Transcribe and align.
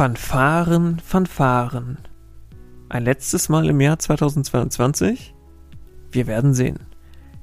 Fanfaren, 0.00 0.98
Fanfaren. 0.98 1.98
Ein 2.88 3.04
letztes 3.04 3.50
Mal 3.50 3.68
im 3.68 3.82
Jahr 3.82 3.98
2022? 3.98 5.34
Wir 6.10 6.26
werden 6.26 6.54
sehen. 6.54 6.78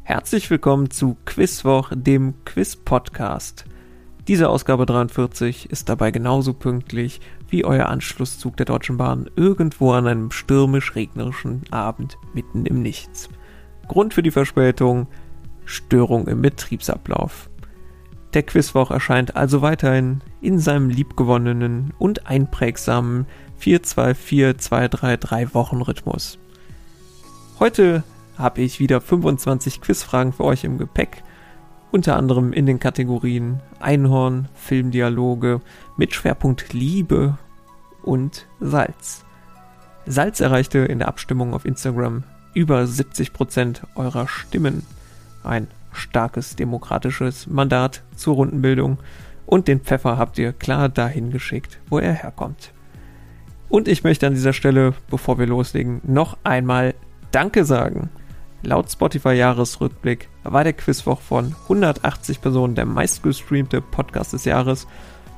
Herzlich 0.01 0.49
willkommen 0.49 0.89
zu 0.89 1.17
Quizwoch, 1.25 1.91
dem 1.93 2.33
Quiz-Podcast. 2.45 3.65
Diese 4.27 4.49
Ausgabe 4.49 4.87
43 4.87 5.69
ist 5.69 5.87
dabei 5.87 6.09
genauso 6.09 6.55
pünktlich 6.55 7.21
wie 7.47 7.63
euer 7.63 7.89
Anschlusszug 7.89 8.57
der 8.57 8.65
Deutschen 8.65 8.97
Bahn 8.97 9.29
irgendwo 9.35 9.91
an 9.91 10.07
einem 10.07 10.31
stürmisch-regnerischen 10.31 11.61
Abend 11.69 12.17
mitten 12.33 12.65
im 12.65 12.81
Nichts. 12.81 13.29
Grund 13.87 14.15
für 14.15 14.23
die 14.23 14.31
Verspätung: 14.31 15.05
Störung 15.65 16.27
im 16.27 16.41
Betriebsablauf. 16.41 17.51
Der 18.33 18.43
Quizwoch 18.43 18.91
erscheint 18.91 19.35
also 19.35 19.61
weiterhin 19.61 20.21
in 20.41 20.59
seinem 20.59 20.89
liebgewonnenen 20.89 21.93
und 21.97 22.27
einprägsamen 22.27 23.25
4-2-4-2-3-3 23.61 25.53
Wochenrhythmus. 25.53 26.37
Heute 27.59 28.03
habe 28.37 28.61
ich 28.61 28.79
wieder 28.79 29.01
25 29.01 29.81
Quizfragen 29.81 30.33
für 30.33 30.43
euch 30.43 30.63
im 30.63 30.77
Gepäck, 30.77 31.23
unter 31.91 32.17
anderem 32.17 32.53
in 32.53 32.65
den 32.65 32.79
Kategorien 32.79 33.61
Einhorn, 33.79 34.49
Filmdialoge 34.53 35.61
mit 35.95 36.13
Schwerpunkt 36.13 36.73
Liebe 36.73 37.37
und 38.03 38.45
Salz. 38.59 39.23
Salz 40.05 40.39
erreichte 40.39 40.79
in 40.79 40.99
der 40.99 41.07
Abstimmung 41.07 41.53
auf 41.53 41.65
Instagram 41.65 42.23
über 42.53 42.81
70% 42.81 43.81
eurer 43.95 44.27
Stimmen. 44.27 44.83
Ein 45.43 45.67
starkes 45.91 46.55
demokratisches 46.55 47.47
Mandat 47.47 48.03
zur 48.15 48.35
Rundenbildung 48.35 48.99
und 49.45 49.67
den 49.67 49.79
Pfeffer 49.79 50.17
habt 50.17 50.37
ihr 50.37 50.53
klar 50.53 50.89
dahin 50.89 51.31
geschickt, 51.31 51.79
wo 51.89 51.99
er 51.99 52.13
herkommt. 52.13 52.73
Und 53.69 53.87
ich 53.87 54.03
möchte 54.03 54.27
an 54.27 54.33
dieser 54.33 54.53
Stelle, 54.53 54.93
bevor 55.09 55.39
wir 55.39 55.47
loslegen, 55.47 56.01
noch 56.03 56.37
einmal 56.43 56.93
Danke 57.31 57.65
sagen. 57.65 58.09
Laut 58.63 58.91
Spotify 58.91 59.33
Jahresrückblick 59.33 60.29
war 60.43 60.63
der 60.63 60.73
Quizwoch 60.73 61.21
von 61.21 61.55
180 61.63 62.41
Personen 62.41 62.75
der 62.75 62.85
meistgestreamte 62.85 63.81
Podcast 63.81 64.33
des 64.33 64.45
Jahres. 64.45 64.87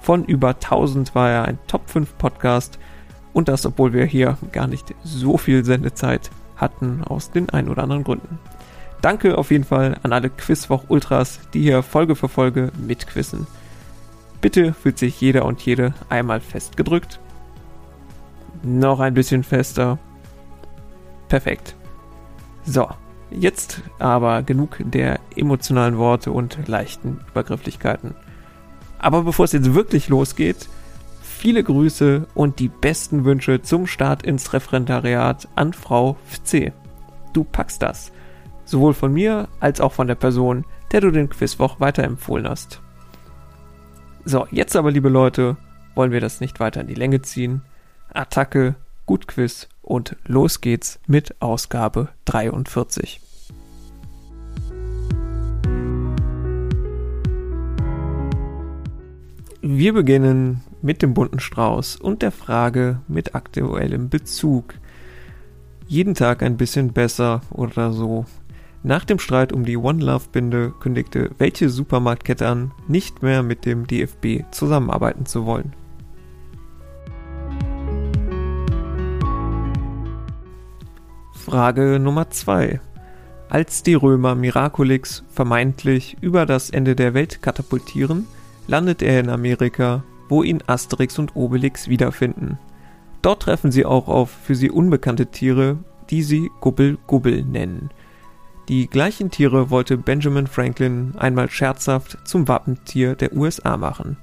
Von 0.01 0.25
über 0.25 0.49
1000 0.49 1.13
war 1.15 1.29
er 1.29 1.45
ein 1.45 1.59
Top 1.67 1.89
5 1.89 2.17
Podcast. 2.17 2.79
Und 3.33 3.47
das, 3.47 3.65
obwohl 3.65 3.93
wir 3.93 4.05
hier 4.05 4.37
gar 4.51 4.67
nicht 4.67 4.95
so 5.03 5.37
viel 5.37 5.65
Sendezeit 5.65 6.31
hatten, 6.55 7.03
aus 7.03 7.31
den 7.31 7.49
ein 7.49 7.69
oder 7.69 7.83
anderen 7.83 8.03
Gründen. 8.03 8.39
Danke 9.01 9.37
auf 9.37 9.51
jeden 9.51 9.63
Fall 9.63 9.97
an 10.03 10.11
alle 10.11 10.29
Quizwoch-Ultras, 10.29 11.39
die 11.53 11.61
hier 11.61 11.83
Folge 11.83 12.15
für 12.15 12.27
Folge 12.27 12.71
mitquissen. 12.85 13.47
Bitte 14.41 14.73
fühlt 14.73 14.97
sich 14.97 15.19
jeder 15.21 15.45
und 15.45 15.61
jede 15.61 15.93
einmal 16.09 16.41
festgedrückt. 16.41 17.19
Noch 18.61 18.99
ein 18.99 19.13
bisschen 19.13 19.43
fester. 19.43 19.99
Perfekt. 21.29 21.75
So, 22.65 22.89
jetzt 23.31 23.81
aber 23.99 24.43
genug 24.43 24.77
der 24.79 25.19
emotionalen 25.35 25.97
Worte 25.97 26.31
und 26.31 26.67
leichten 26.67 27.21
Übergrifflichkeiten. 27.31 28.15
Aber 28.97 29.23
bevor 29.23 29.45
es 29.45 29.53
jetzt 29.53 29.73
wirklich 29.73 30.09
losgeht, 30.09 30.67
viele 31.21 31.63
Grüße 31.63 32.27
und 32.33 32.59
die 32.59 32.67
besten 32.67 33.23
Wünsche 33.23 33.61
zum 33.61 33.87
Start 33.87 34.23
ins 34.23 34.51
Referendariat 34.51 35.47
an 35.55 35.71
Frau 35.71 36.17
FC. 36.27 36.73
Du 37.31 37.45
packst 37.45 37.81
das 37.81 38.11
sowohl 38.69 38.93
von 38.93 39.13
mir 39.13 39.47
als 39.59 39.81
auch 39.81 39.93
von 39.93 40.07
der 40.07 40.15
Person, 40.15 40.65
der 40.91 41.01
du 41.01 41.11
den 41.11 41.29
Quizwoch 41.29 41.79
weiterempfohlen 41.79 42.47
hast. 42.47 42.81
So, 44.25 44.47
jetzt 44.51 44.75
aber, 44.75 44.91
liebe 44.91 45.09
Leute, 45.09 45.57
wollen 45.95 46.11
wir 46.11 46.21
das 46.21 46.39
nicht 46.39 46.59
weiter 46.59 46.81
in 46.81 46.87
die 46.87 46.93
Länge 46.93 47.21
ziehen. 47.21 47.61
Attacke, 48.13 48.75
gut 49.05 49.27
Quiz 49.27 49.67
und 49.81 50.15
los 50.25 50.61
geht's 50.61 50.99
mit 51.07 51.41
Ausgabe 51.41 52.09
43. 52.25 53.21
Wir 59.61 59.93
beginnen 59.93 60.63
mit 60.81 61.01
dem 61.01 61.13
bunten 61.13 61.39
Strauß 61.39 61.97
und 61.97 62.21
der 62.21 62.31
Frage 62.31 63.01
mit 63.07 63.35
aktuellem 63.35 64.09
Bezug. 64.09 64.75
Jeden 65.87 66.13
Tag 66.13 66.43
ein 66.43 66.55
bisschen 66.55 66.93
besser 66.93 67.41
oder 67.51 67.91
so 67.91 68.25
nach 68.81 69.03
dem 69.03 69.19
Streit 69.19 69.51
um 69.51 69.65
die 69.65 69.77
One 69.77 70.03
Love 70.03 70.25
Binde 70.31 70.73
kündigte 70.79 71.31
welche 71.37 71.69
Supermarktkette 71.69 72.47
an, 72.47 72.71
nicht 72.87 73.21
mehr 73.21 73.43
mit 73.43 73.65
dem 73.65 73.85
DFB 73.85 74.45
zusammenarbeiten 74.51 75.25
zu 75.25 75.45
wollen. 75.45 75.73
Frage 81.33 81.99
Nummer 81.99 82.29
2. 82.29 82.79
Als 83.49 83.83
die 83.83 83.95
Römer 83.95 84.35
Miraculix 84.35 85.23
vermeintlich 85.29 86.15
über 86.21 86.45
das 86.45 86.69
Ende 86.69 86.95
der 86.95 87.13
Welt 87.13 87.41
katapultieren, 87.41 88.27
landet 88.67 89.01
er 89.01 89.19
in 89.19 89.29
Amerika, 89.29 90.03
wo 90.29 90.43
ihn 90.43 90.63
Asterix 90.67 91.17
und 91.17 91.35
Obelix 91.35 91.89
wiederfinden. 91.89 92.59
Dort 93.21 93.41
treffen 93.41 93.71
sie 93.71 93.85
auch 93.85 94.07
auf 94.07 94.29
für 94.29 94.55
sie 94.55 94.69
unbekannte 94.69 95.25
Tiere, 95.25 95.79
die 96.11 96.21
sie 96.21 96.49
Gubbel 96.61 96.97
Gubbel 97.07 97.43
nennen– 97.43 97.89
die 98.69 98.87
gleichen 98.87 99.31
Tiere 99.31 99.71
wollte 99.71 99.97
Benjamin 99.97 100.45
Franklin 100.45 101.15
einmal 101.17 101.49
scherzhaft 101.49 102.19
zum 102.23 102.47
Wappentier 102.47 103.15
der 103.15 103.33
USA 103.33 103.77
machen. 103.77 104.17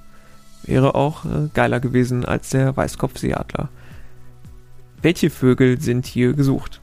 Wäre 0.62 0.94
auch 0.94 1.24
äh, 1.24 1.48
geiler 1.52 1.80
gewesen 1.80 2.24
als 2.24 2.50
der 2.50 2.76
Weißkopfseeadler. 2.76 3.68
Welche 5.02 5.30
Vögel 5.30 5.80
sind 5.80 6.06
hier 6.06 6.32
gesucht? 6.32 6.80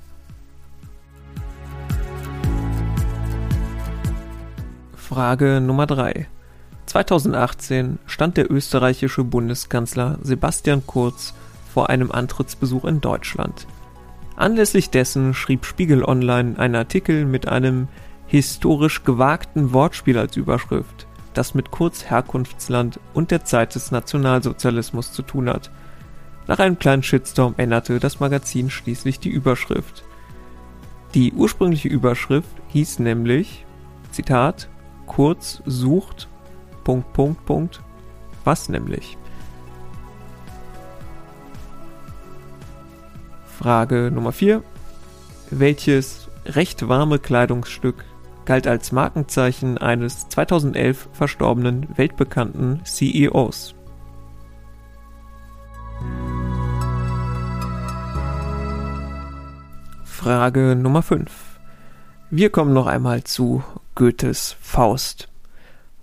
Frage 4.96 5.62
Nummer 5.62 5.88
3. 5.88 6.28
2018 6.86 7.98
stand 8.06 8.36
der 8.36 8.52
österreichische 8.52 9.24
Bundeskanzler 9.24 10.20
Sebastian 10.22 10.86
Kurz 10.86 11.34
vor 11.74 11.90
einem 11.90 12.12
Antrittsbesuch 12.12 12.84
in 12.84 13.00
Deutschland. 13.00 13.68
Anlässlich 14.36 14.90
dessen 14.90 15.34
schrieb 15.34 15.66
Spiegel 15.66 16.04
Online 16.04 16.58
einen 16.58 16.76
Artikel 16.76 17.26
mit 17.26 17.48
einem 17.48 17.88
historisch 18.26 19.04
gewagten 19.04 19.74
Wortspiel 19.74 20.18
als 20.18 20.38
Überschrift, 20.38 21.08
das 21.34 21.54
mit 21.54 21.70
Kurz 21.70 22.06
Herkunftsland 22.06 23.00
und 23.14 23.30
der 23.30 23.46
Zeit 23.46 23.76
des 23.76 23.92
Nationalsozialismus 23.92 25.12
zu 25.12 25.22
tun 25.22 25.50
hat. 25.50 25.70
Nach 26.48 26.60
einem 26.60 26.80
kleinen 26.80 27.04
Shitstorm 27.04 27.54
änderte 27.58 28.00
das 28.00 28.20
Magazin 28.20 28.70
schließlich 28.70 29.20
die 29.20 29.30
Überschrift. 29.30 30.04
Die 31.14 31.32
ursprüngliche 31.32 31.90
Überschrift 31.90 32.50
hieß 32.70 33.00
nämlich, 33.00 33.66
Zitat, 34.12 34.68
Kurz 35.06 35.62
sucht, 35.66 36.28
Punkt, 36.84 37.14
Punkt, 37.14 37.46
Punkt, 37.46 37.82
was 38.46 38.68
nämlich? 38.68 39.18
Frage 43.64 44.12
Nummer 44.14 44.34
4. 44.34 44.62
Welches 45.50 46.28
recht 46.46 46.90
warme 46.90 47.18
Kleidungsstück 47.18 48.04
galt 48.44 48.68
als 48.68 48.92
Markenzeichen 48.92 49.78
eines 49.78 50.28
2011 50.28 51.08
verstorbenen 51.14 51.88
weltbekannten 51.96 52.82
CEOs? 52.84 53.74
Frage 60.04 60.76
Nummer 60.76 61.02
5. 61.02 61.32
Wir 62.32 62.50
kommen 62.50 62.74
noch 62.74 62.88
einmal 62.88 63.24
zu 63.24 63.64
Goethes 63.96 64.58
Faust. 64.60 65.30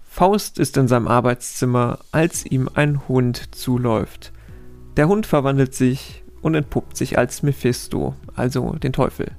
Faust 0.08 0.58
ist 0.58 0.78
in 0.78 0.88
seinem 0.88 1.08
Arbeitszimmer, 1.08 1.98
als 2.10 2.46
ihm 2.46 2.70
ein 2.72 3.06
Hund 3.06 3.54
zuläuft. 3.54 4.32
Der 4.96 5.08
Hund 5.08 5.26
verwandelt 5.26 5.74
sich 5.74 6.24
und 6.42 6.54
entpuppt 6.54 6.96
sich 6.96 7.18
als 7.18 7.42
Mephisto, 7.42 8.14
also 8.34 8.72
den 8.74 8.92
Teufel. 8.92 9.32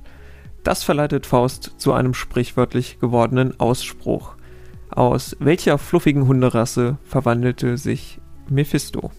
Das 0.64 0.84
verleitet 0.84 1.26
Faust 1.26 1.74
zu 1.78 1.94
einem 1.94 2.14
sprichwörtlich 2.14 3.00
gewordenen 3.00 3.60
Ausspruch. 3.60 4.36
Aus 4.92 5.36
welcher 5.40 5.78
fluffigen 5.78 6.28
Hunderasse 6.28 6.98
verwandelte 7.04 7.78
sich 7.78 8.20
Mephisto? 8.50 9.12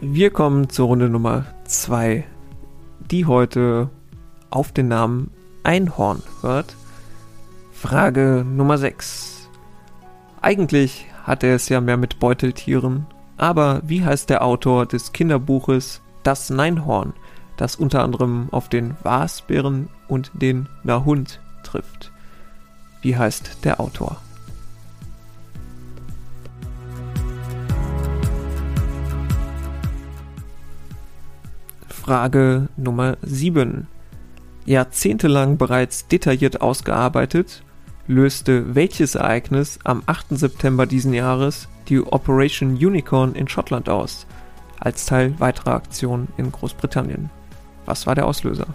Wir 0.00 0.30
kommen 0.30 0.68
zur 0.68 0.88
Runde 0.88 1.08
Nummer 1.08 1.46
2, 1.64 2.24
die 3.10 3.24
heute 3.24 3.88
auf 4.50 4.70
den 4.70 4.88
Namen 4.88 5.30
Einhorn 5.64 6.22
hört. 6.42 6.76
Frage 7.72 8.44
Nummer 8.46 8.76
6. 8.76 9.48
Eigentlich 10.42 11.06
hat 11.24 11.42
er 11.42 11.54
es 11.54 11.70
ja 11.70 11.80
mehr 11.80 11.96
mit 11.96 12.20
Beuteltieren, 12.20 13.06
aber 13.38 13.80
wie 13.82 14.04
heißt 14.04 14.28
der 14.28 14.44
Autor 14.44 14.84
des 14.84 15.12
Kinderbuches 15.12 16.02
Das 16.22 16.50
Neinhorn, 16.50 17.14
das 17.56 17.76
unter 17.76 18.02
anderem 18.02 18.48
auf 18.50 18.68
den 18.68 18.94
Wasbären 19.02 19.88
und 20.06 20.30
den 20.34 20.68
Nahund 20.82 21.40
trifft. 21.62 22.12
Wie 23.00 23.16
heißt 23.16 23.64
der 23.64 23.80
Autor? 23.80 24.18
Frage 31.88 32.68
Nummer 32.76 33.16
7. 33.22 33.88
Jahrzehntelang 34.66 35.58
bereits 35.58 36.08
detailliert 36.08 36.62
ausgearbeitet, 36.62 37.62
löste 38.06 38.74
welches 38.74 39.14
Ereignis 39.14 39.78
am 39.84 40.02
8. 40.06 40.38
September 40.38 40.86
diesen 40.86 41.12
Jahres 41.12 41.68
die 41.88 42.00
Operation 42.00 42.70
Unicorn 42.70 43.34
in 43.34 43.46
Schottland 43.46 43.90
aus, 43.90 44.26
als 44.80 45.04
Teil 45.04 45.34
weiterer 45.38 45.74
Aktionen 45.74 46.28
in 46.38 46.50
Großbritannien? 46.50 47.28
Was 47.84 48.06
war 48.06 48.14
der 48.14 48.26
Auslöser? 48.26 48.66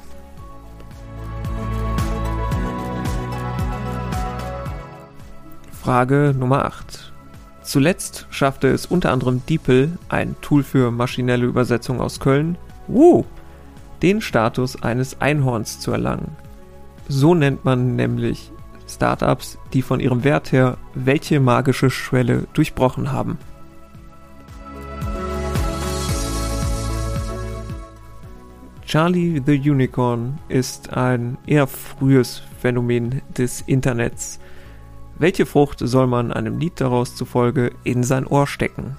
Frage 5.81 6.35
Nummer 6.37 6.65
8. 6.65 7.13
Zuletzt 7.63 8.27
schaffte 8.29 8.67
es 8.67 8.85
unter 8.85 9.11
anderem 9.11 9.41
DeepL, 9.47 9.97
ein 10.07 10.35
Tool 10.41 10.61
für 10.61 10.91
maschinelle 10.91 11.47
Übersetzung 11.47 11.99
aus 11.99 12.19
Köln, 12.19 12.57
uh, 12.87 13.23
den 14.01 14.21
Status 14.21 14.81
eines 14.81 15.21
Einhorns 15.21 15.79
zu 15.79 15.91
erlangen. 15.91 16.35
So 17.07 17.33
nennt 17.33 17.65
man 17.65 17.95
nämlich 17.95 18.51
Startups, 18.87 19.57
die 19.73 19.81
von 19.81 19.99
ihrem 19.99 20.23
Wert 20.23 20.51
her 20.51 20.77
welche 20.95 21.39
magische 21.39 21.89
Schwelle 21.89 22.47
durchbrochen 22.53 23.11
haben. 23.11 23.37
Charlie 28.85 29.39
the 29.45 29.69
Unicorn 29.69 30.39
ist 30.47 30.93
ein 30.93 31.37
eher 31.45 31.67
frühes 31.67 32.41
Phänomen 32.59 33.21
des 33.37 33.61
Internets. 33.61 34.39
Welche 35.19 35.45
Frucht 35.45 35.79
soll 35.79 36.07
man 36.07 36.31
einem 36.31 36.57
Lied 36.57 36.81
daraus 36.81 37.15
zufolge 37.15 37.71
in 37.83 38.01
sein 38.03 38.25
Ohr 38.25 38.47
stecken? 38.47 38.97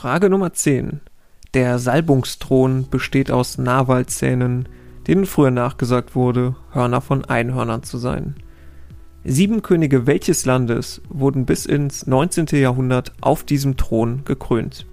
Frage 0.00 0.30
Nummer 0.30 0.54
10. 0.54 1.02
Der 1.52 1.78
Salbungsthron 1.78 2.88
besteht 2.88 3.30
aus 3.30 3.58
Narwalzähnen, 3.58 4.66
denen 5.06 5.26
früher 5.26 5.50
nachgesagt 5.50 6.14
wurde, 6.14 6.56
Hörner 6.72 7.02
von 7.02 7.26
Einhörnern 7.26 7.82
zu 7.82 7.98
sein. 7.98 8.36
Sieben 9.24 9.60
Könige 9.60 10.06
welches 10.06 10.46
Landes 10.46 11.02
wurden 11.10 11.44
bis 11.44 11.66
ins 11.66 12.06
19. 12.06 12.46
Jahrhundert 12.52 13.12
auf 13.20 13.44
diesem 13.44 13.76
Thron 13.76 14.24
gekrönt? 14.24 14.86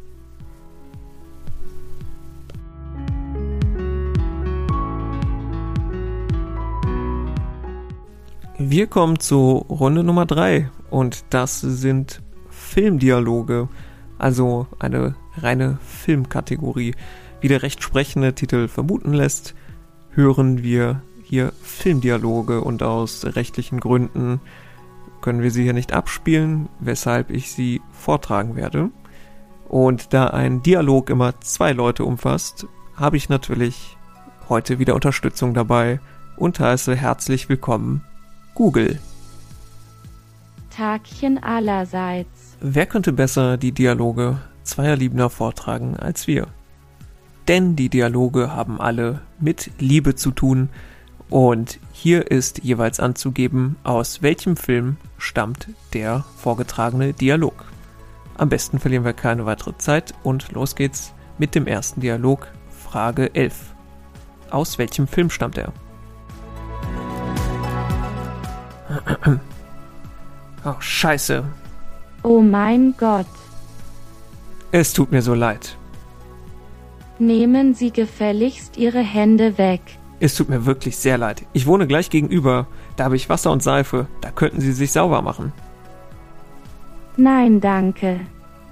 Wir 8.58 8.88
kommen 8.88 9.22
zu 9.22 9.66
Runde 9.70 10.04
Nummer 10.04 10.26
3 10.26 10.70
und 10.90 11.24
das 11.30 11.62
sind 11.62 12.22
Filmdialoge 12.50 13.70
also 14.18 14.68
eine 14.80 15.16
reine 15.38 15.78
Filmkategorie. 15.86 16.96
Wie 17.42 17.48
der 17.48 17.62
rechtsprechende 17.62 18.34
Titel 18.34 18.68
vermuten 18.68 19.14
lässt, 19.14 19.56
hören 20.12 20.64
wir 20.64 21.02
hier 21.24 21.52
Filmdialoge 21.62 22.62
und 22.62 22.84
aus 22.84 23.26
rechtlichen 23.26 23.80
Gründen 23.80 24.40
können 25.22 25.42
wir 25.42 25.52
sie 25.52 25.64
hier 25.64 25.74
nicht 25.74 25.94
abspielen, 25.94 26.70
weshalb 26.80 27.32
ich 27.32 27.52
sie 27.52 27.82
vortragen 27.92 28.56
werde. 28.56 28.90
Und 29.68 30.14
da 30.14 30.28
ein 30.28 30.64
Dialog 30.64 31.10
immer 31.10 31.40
zwei 31.42 31.74
Leute 31.74 32.06
umfasst, 32.06 32.68
habe 32.96 33.18
ich 33.18 33.30
natürlich 33.30 33.98
heute 34.48 34.80
wieder 34.80 34.96
Unterstützung 34.96 35.54
dabei 35.54 36.00
und 36.38 36.60
heiße 36.60 36.96
herzlich 36.96 37.50
willkommen 37.50 38.04
Google. 38.56 39.00
Tagchen 40.78 41.42
allerseits. 41.42 42.56
Wer 42.62 42.86
könnte 42.86 43.12
besser 43.12 43.58
die 43.58 43.72
Dialoge 43.72 44.38
zweier 44.62 44.96
Liebender 44.96 45.32
vortragen 45.32 45.98
als 45.98 46.28
wir? 46.28 46.50
Denn 47.48 47.76
die 47.76 47.90
Dialoge 47.90 48.54
haben 48.54 48.80
alle 48.80 49.22
mit 49.40 49.72
Liebe 49.80 50.14
zu 50.14 50.30
tun 50.30 50.70
und 51.32 51.80
hier 51.92 52.30
ist 52.30 52.64
jeweils 52.64 53.00
anzugeben, 53.00 53.76
aus 53.84 54.22
welchem 54.22 54.56
Film 54.56 54.98
stammt 55.18 55.70
der 55.94 56.24
vorgetragene 56.38 57.14
Dialog. 57.14 57.66
Am 58.38 58.50
besten 58.50 58.78
verlieren 58.78 59.04
wir 59.04 59.14
keine 59.14 59.48
weitere 59.48 59.76
Zeit 59.80 60.14
und 60.22 60.52
los 60.52 60.76
geht's 60.76 61.12
mit 61.40 61.56
dem 61.56 61.66
ersten 61.66 62.02
Dialog, 62.02 62.50
Frage 62.70 63.34
11. 63.34 63.74
Aus 64.52 64.78
welchem 64.78 65.08
Film 65.08 65.32
stammt 65.32 65.58
er? 65.58 65.74
Oh, 70.68 70.76
scheiße. 70.80 71.46
Oh 72.24 72.42
mein 72.42 72.94
Gott. 72.98 73.26
Es 74.74 74.92
tut 74.92 75.14
mir 75.14 75.22
so 75.22 75.34
leid. 75.34 75.78
Nehmen 77.20 77.74
Sie 77.74 77.92
gefälligst 77.92 78.76
Ihre 78.76 79.00
Hände 79.00 79.58
weg. 79.58 79.80
Es 80.20 80.36
tut 80.36 80.50
mir 80.50 80.66
wirklich 80.66 80.98
sehr 80.98 81.18
leid. 81.18 81.46
Ich 81.54 81.68
wohne 81.68 81.88
gleich 81.88 82.10
gegenüber. 82.10 82.68
Da 82.98 83.06
habe 83.06 83.16
ich 83.16 83.30
Wasser 83.30 83.52
und 83.52 83.64
Seife. 83.64 84.08
Da 84.20 84.30
könnten 84.30 84.60
Sie 84.60 84.74
sich 84.74 84.92
sauber 84.92 85.22
machen. 85.22 85.54
Nein, 87.16 87.62
danke. 87.62 88.20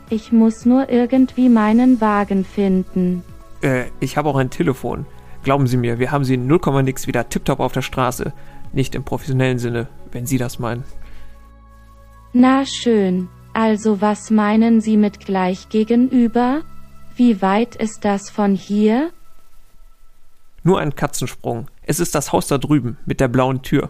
Ich 0.09 0.33
muss 0.33 0.65
nur 0.65 0.89
irgendwie 0.89 1.47
meinen 1.47 2.01
Wagen 2.01 2.43
finden. 2.43 3.23
Äh, 3.61 3.85
ich 4.01 4.17
habe 4.17 4.27
auch 4.27 4.35
ein 4.35 4.49
Telefon. 4.49 5.05
Glauben 5.43 5.65
Sie 5.65 5.77
mir, 5.77 5.97
wir 5.97 6.11
haben 6.11 6.25
Sie 6.25 6.33
in 6.33 6.45
0, 6.45 6.83
nix 6.83 7.07
wieder 7.07 7.29
tiptop 7.29 7.61
auf 7.61 7.71
der 7.71 7.83
Straße. 7.83 8.33
Nicht 8.73 8.95
im 8.95 9.05
professionellen 9.05 9.59
Sinne, 9.59 9.87
wenn 10.11 10.25
Sie 10.25 10.37
das 10.37 10.59
meinen. 10.59 10.83
Na 12.37 12.65
schön. 12.65 13.29
Also 13.53 14.01
was 14.01 14.29
meinen 14.29 14.81
Sie 14.81 14.97
mit 14.97 15.21
gleich 15.21 15.69
gegenüber? 15.69 16.63
Wie 17.15 17.41
weit 17.41 17.77
ist 17.77 18.03
das 18.03 18.29
von 18.29 18.55
hier? 18.55 19.11
Nur 20.61 20.81
ein 20.81 20.97
Katzensprung. 20.97 21.69
Es 21.83 22.01
ist 22.01 22.13
das 22.13 22.33
Haus 22.33 22.47
da 22.47 22.57
drüben 22.57 22.97
mit 23.05 23.21
der 23.21 23.29
blauen 23.29 23.61
Tür. 23.61 23.89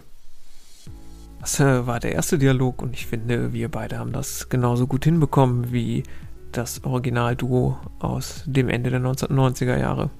Das 1.40 1.58
äh, 1.58 1.88
war 1.88 1.98
der 1.98 2.12
erste 2.12 2.38
Dialog 2.38 2.82
und 2.82 2.94
ich 2.94 3.06
finde, 3.06 3.52
wir 3.52 3.68
beide 3.68 3.98
haben 3.98 4.12
das 4.12 4.48
genauso 4.48 4.86
gut 4.86 5.02
hinbekommen 5.02 5.72
wie 5.72 6.04
das 6.52 6.84
Originalduo 6.84 7.76
aus 7.98 8.44
dem 8.46 8.68
Ende 8.68 8.90
der 8.90 9.00
1990er 9.00 9.76
Jahre. 9.76 10.10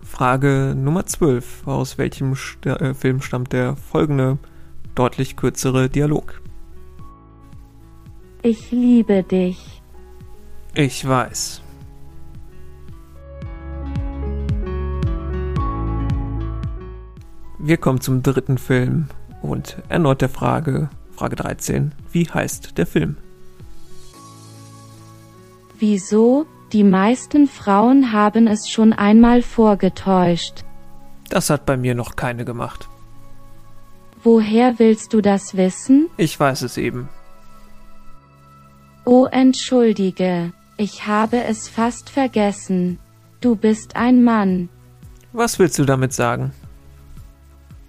Frage 0.00 0.74
Nummer 0.74 1.04
12. 1.04 1.66
Aus 1.66 1.98
welchem 1.98 2.36
St 2.36 2.64
äh, 2.64 2.94
Film 2.94 3.20
stammt 3.20 3.52
der 3.52 3.76
folgende, 3.76 4.38
deutlich 4.94 5.36
kürzere 5.36 5.90
Dialog? 5.90 6.40
Ich 8.46 8.70
liebe 8.70 9.22
dich. 9.22 9.80
Ich 10.74 11.08
weiß. 11.08 11.62
Wir 17.58 17.78
kommen 17.78 18.02
zum 18.02 18.22
dritten 18.22 18.58
Film 18.58 19.08
und 19.40 19.78
erneut 19.88 20.20
der 20.20 20.28
Frage, 20.28 20.90
Frage 21.16 21.36
13, 21.36 21.92
wie 22.12 22.28
heißt 22.28 22.76
der 22.76 22.86
Film? 22.86 23.16
Wieso? 25.78 26.44
Die 26.74 26.84
meisten 26.84 27.46
Frauen 27.46 28.12
haben 28.12 28.46
es 28.46 28.68
schon 28.68 28.92
einmal 28.92 29.40
vorgetäuscht. 29.40 30.64
Das 31.30 31.48
hat 31.48 31.64
bei 31.64 31.78
mir 31.78 31.94
noch 31.94 32.14
keine 32.14 32.44
gemacht. 32.44 32.90
Woher 34.22 34.78
willst 34.78 35.14
du 35.14 35.22
das 35.22 35.56
wissen? 35.56 36.10
Ich 36.18 36.38
weiß 36.38 36.60
es 36.60 36.76
eben. 36.76 37.08
Oh 39.06 39.26
entschuldige, 39.30 40.52
ich 40.76 41.06
habe 41.06 41.44
es 41.44 41.68
fast 41.68 42.08
vergessen. 42.08 42.98
Du 43.40 43.54
bist 43.54 43.96
ein 43.96 44.24
Mann. 44.24 44.70
Was 45.32 45.58
willst 45.58 45.78
du 45.78 45.84
damit 45.84 46.12
sagen? 46.14 46.52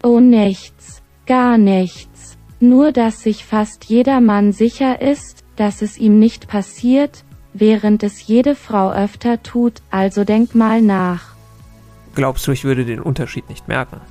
Oh 0.04 0.20
nichts, 0.20 1.02
gar 1.26 1.58
nichts. 1.58 2.38
Nur 2.60 2.92
dass 2.92 3.22
sich 3.22 3.46
fast 3.46 3.86
jeder 3.86 4.20
Mann 4.20 4.52
sicher 4.52 5.02
ist, 5.02 5.46
dass 5.56 5.82
es 5.82 5.98
ihm 5.98 6.20
nicht 6.20 6.48
passiert, 6.48 7.24
während 7.54 8.04
es 8.04 8.28
jede 8.28 8.56
Frau 8.56 8.92
öfter 8.92 9.42
tut, 9.42 9.82
also 9.90 10.26
denk 10.26 10.54
mal 10.54 10.82
nach. 10.82 11.36
Glaubst 12.14 12.46
du, 12.48 12.52
ich 12.52 12.66
würde 12.66 12.86
den 12.86 13.00
Unterschied 13.00 13.48
nicht 13.50 13.68
merken? 13.68 14.02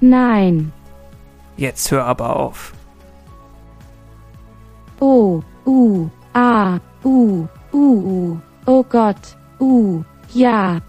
Nein. 0.00 0.72
Jetzt 1.56 1.90
hör 1.90 2.04
aber 2.04 2.36
auf. 2.36 2.72
O, 5.02 5.42
U, 5.66 6.08
A, 6.32 6.78
U, 7.02 7.48
U, 7.72 7.76
U. 7.76 8.40
Oh 8.66 8.84
Gott, 8.84 9.36
U, 9.58 10.04
ja. 10.32 10.80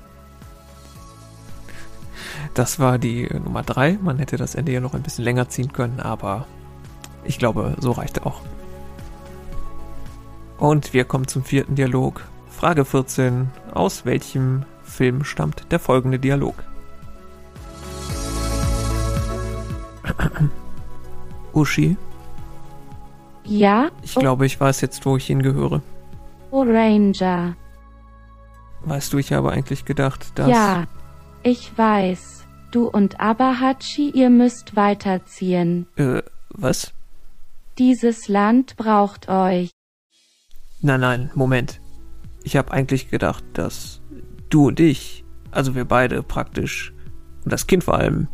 Das 2.53 2.77
war 2.77 2.99
die 2.99 3.27
Nummer 3.43 3.63
3. 3.63 3.97
Man 4.03 4.19
hätte 4.19 4.37
das 4.37 4.53
Ende 4.53 4.71
ja 4.71 4.81
noch 4.81 4.93
ein 4.93 5.01
bisschen 5.01 5.23
länger 5.23 5.49
ziehen 5.49 5.73
können, 5.73 5.99
aber 5.99 6.45
ich 7.23 7.39
glaube, 7.39 7.75
so 7.79 7.91
reicht 7.91 8.23
auch. 8.23 8.41
Und 10.59 10.93
wir 10.93 11.05
kommen 11.05 11.27
zum 11.27 11.43
vierten 11.43 11.73
Dialog. 11.73 12.21
Frage 12.51 12.85
14. 12.85 13.49
Aus 13.73 14.05
welchem 14.05 14.61
Film 14.83 15.23
stammt 15.23 15.71
der 15.71 15.79
folgende 15.79 16.19
Dialog? 16.19 16.63
Uschi? 21.53 21.97
Ja? 23.45 23.89
Ich 24.01 24.15
glaube, 24.15 24.45
ich 24.45 24.59
weiß 24.59 24.81
jetzt, 24.81 25.05
wo 25.05 25.17
ich 25.17 25.27
hingehöre. 25.27 25.81
Oh, 26.51 26.63
Ranger. 26.63 27.55
Weißt 28.85 29.13
du, 29.13 29.17
ich 29.17 29.31
habe 29.33 29.51
eigentlich 29.51 29.85
gedacht, 29.85 30.31
dass... 30.35 30.49
Ja, 30.49 30.85
ich 31.41 31.77
weiß. 31.77 32.45
Du 32.71 32.87
und 32.87 33.19
Abahachi, 33.19 34.09
ihr 34.09 34.29
müsst 34.29 34.75
weiterziehen. 34.75 35.87
Äh, 35.95 36.21
was? 36.49 36.93
Dieses 37.77 38.27
Land 38.27 38.77
braucht 38.77 39.29
euch. 39.29 39.71
Nein, 40.81 40.99
nein, 40.99 41.31
Moment. 41.33 41.79
Ich 42.43 42.57
habe 42.57 42.71
eigentlich 42.71 43.09
gedacht, 43.09 43.43
dass 43.53 44.01
du 44.49 44.67
und 44.67 44.79
ich, 44.79 45.23
also 45.51 45.75
wir 45.75 45.85
beide 45.85 46.23
praktisch, 46.23 46.93
und 47.43 47.53
das 47.53 47.67
Kind 47.67 47.83
vor 47.83 47.95
allem, 47.95 48.27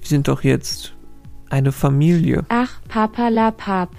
wir 0.00 0.08
sind 0.08 0.28
doch 0.28 0.42
jetzt 0.44 0.94
eine 1.48 1.72
Familie. 1.72 2.44
Ach, 2.48 2.80
Papalapap. 2.88 3.90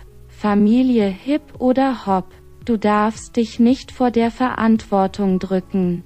Familie 0.41 1.05
hip 1.05 1.43
oder 1.59 2.07
hopp. 2.07 2.25
Du 2.65 2.75
darfst 2.75 3.35
dich 3.35 3.59
nicht 3.59 3.91
vor 3.91 4.09
der 4.09 4.31
Verantwortung 4.31 5.37
drücken. 5.37 6.03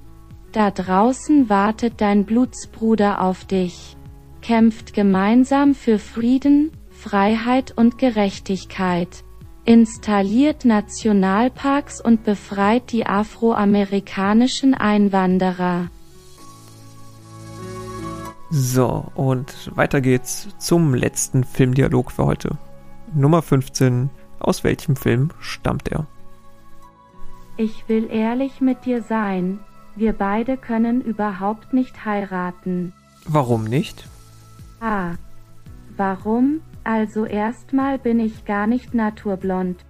Da 0.51 0.71
draußen 0.71 1.47
wartet 1.47 2.01
dein 2.01 2.25
Blutsbruder 2.25 3.21
auf 3.21 3.45
dich. 3.45 3.95
Kämpft 4.41 4.93
gemeinsam 4.93 5.73
für 5.73 5.99
Frieden, 5.99 6.71
Freiheit 6.89 7.73
und 7.77 7.97
Gerechtigkeit. 7.97 9.23
Installiert 9.63 10.65
Nationalparks 10.65 12.01
und 12.01 12.25
befreit 12.25 12.91
die 12.91 13.05
afroamerikanischen 13.05 14.73
Einwanderer. 14.73 15.89
So, 18.49 19.05
und 19.15 19.71
weiter 19.77 20.01
geht's 20.01 20.49
zum 20.57 20.93
letzten 20.93 21.45
Filmdialog 21.45 22.11
für 22.11 22.25
heute. 22.25 22.57
Nummer 23.13 23.41
15. 23.41 24.09
Aus 24.45 24.63
welchem 24.63 24.95
Film 24.95 25.29
stammt 25.39 25.87
er? 25.87 26.05
Ich 27.57 27.89
will 27.89 28.07
ehrlich 28.11 28.61
mit 28.61 28.85
dir 28.85 29.01
sein. 29.01 29.59
Wir 29.95 30.13
beide 30.13 30.55
können 30.55 31.01
überhaupt 31.01 31.73
nicht 31.73 32.05
heiraten. 32.05 32.93
Warum 33.25 33.63
nicht? 33.63 34.07
Ah. 34.79 35.13
Warum? 35.97 36.61
Also 36.83 37.25
erstmal 37.25 37.97
bin 37.97 38.19
ich 38.19 38.45
gar 38.45 38.67
nicht 38.67 38.93
naturblond. 38.93 39.83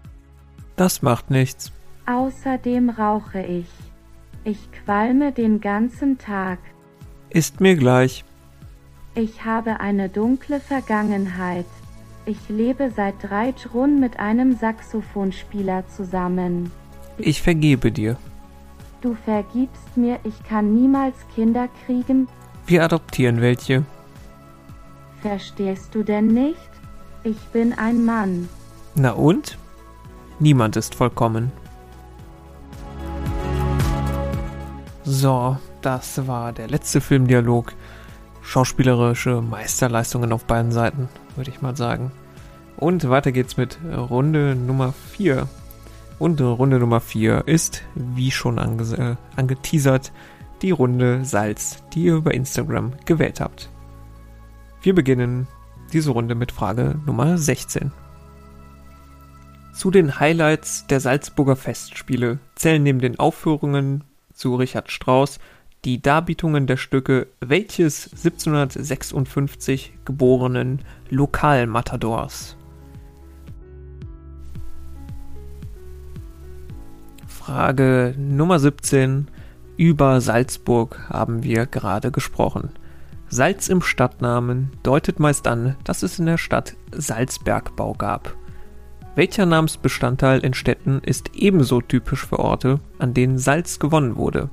Das 0.78 1.02
macht 1.02 1.32
nichts. 1.32 1.74
Außerdem 2.06 2.92
rauche 2.92 3.42
ich. 3.42 3.68
Ich 4.46 4.72
qualme 4.72 5.34
den 5.34 5.60
ganzen 5.60 6.18
Tag. 6.18 6.60
Ist 7.30 7.60
mir 7.60 7.76
gleich. 7.76 8.24
Ich 9.16 9.44
habe 9.44 9.82
eine 9.82 10.08
dunkle 10.08 10.62
Vergangenheit. 10.62 11.66
Ich 12.28 12.50
lebe 12.50 12.90
seit 12.90 13.16
drei 13.22 13.50
Jron 13.52 14.00
mit 14.00 14.20
einem 14.20 14.56
Saxophonspieler 14.56 15.88
zusammen. 15.88 16.72
Ich 17.18 17.42
vergebe 17.42 17.92
dir. 17.92 18.18
Du 19.02 19.16
vergibst 19.26 19.96
mir, 19.96 20.20
ich 20.24 20.44
kann 20.44 20.74
niemals 20.74 21.16
Kinder 21.36 21.70
kriegen. 21.86 22.28
Wir 22.66 22.84
adoptieren 22.84 23.42
welche. 23.42 23.86
Verstehst 25.22 25.94
du 25.94 26.04
denn 26.04 26.28
nicht? 26.28 26.70
Ich 27.24 27.38
bin 27.54 27.74
ein 27.74 28.04
Mann. 28.04 28.50
Na 28.96 29.12
und? 29.12 29.58
Niemand 30.40 30.76
ist 30.76 30.96
vollkommen. 30.96 31.52
So, 35.04 35.58
das 35.82 36.26
war 36.28 36.52
der 36.54 36.68
letzte 36.68 37.02
Filmdialog. 37.02 37.74
Schauspielerische 38.42 39.42
Meisterleistungen 39.42 40.34
auf 40.34 40.46
beiden 40.46 40.72
Seiten, 40.72 41.10
würde 41.36 41.50
ich 41.50 41.62
mal 41.62 41.76
sagen. 41.76 42.12
Und 42.78 43.10
weiter 43.10 43.32
geht's 43.32 43.58
mit 43.58 43.80
Runde 43.86 44.56
Nummer 44.56 44.94
4. 45.12 45.48
Und 46.20 46.42
Runde 46.42 46.80
Nummer 46.80 47.00
4 47.00 47.48
ist, 47.48 47.84
wie 47.96 48.32
schon 48.32 48.60
ange 48.60 48.84
äh, 48.98 49.16
angeteasert, 49.36 50.12
die 50.62 50.72
Runde 50.72 51.26
Salz, 51.26 51.84
die 51.94 52.06
ihr 52.06 52.16
über 52.16 52.34
Instagram 52.34 52.94
gewählt 53.06 53.40
habt. 53.40 53.70
Wir 54.82 54.96
beginnen 54.96 55.48
diese 55.94 56.12
Runde 56.12 56.36
mit 56.36 56.52
Frage 56.52 56.96
Nummer 57.06 57.38
16. 57.38 57.92
Zu 59.74 59.92
den 59.92 60.20
Highlights 60.20 60.88
der 60.88 61.02
Salzburger 61.02 61.56
Festspiele 61.56 62.40
zählen 62.56 62.82
neben 62.82 63.00
den 63.00 63.20
Aufführungen 63.20 64.06
zu 64.34 64.56
Richard 64.56 64.90
Strauss 64.90 65.40
die 65.86 66.02
Darbietungen 66.02 66.66
der 66.66 66.78
Stücke 66.78 67.28
Welches 67.40 68.10
1756 68.12 69.94
geborenen 70.04 70.82
Lokalmatadors. 71.10 72.58
Frage 77.28 78.16
Nummer 78.18 78.58
17. 78.58 79.28
Über 79.78 80.20
Salzburg 80.22 81.00
haben 81.10 81.44
wir 81.44 81.68
gerade 81.68 82.12
gesprochen. 82.12 82.72
Salz 83.28 83.70
im 83.70 83.82
Stadtnamen 83.82 84.72
deutet 84.82 85.20
meist 85.20 85.48
an, 85.48 85.76
dass 85.84 86.02
es 86.02 86.18
in 86.18 86.26
der 86.26 86.40
Stadt 86.40 86.76
Salzbergbau 86.92 87.94
gab. 87.94 88.36
Welcher 89.14 89.46
Namensbestandteil 89.46 90.40
in 90.40 90.56
Städten 90.56 91.00
ist 91.00 91.36
ebenso 91.36 91.82
typisch 91.82 92.26
für 92.26 92.40
Orte, 92.40 92.80
an 92.98 93.14
denen 93.14 93.38
Salz 93.38 93.78
gewonnen 93.78 94.16
wurde? 94.16 94.50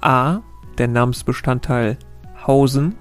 A. 0.00 0.40
Der 0.78 0.88
Namensbestandteil 0.88 1.98
Hausen. 2.46 2.96